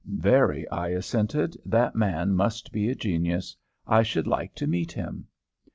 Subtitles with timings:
[0.07, 1.57] "Very," I assented.
[1.63, 3.55] "That man must be a genius;
[3.85, 5.27] I should like to meet him."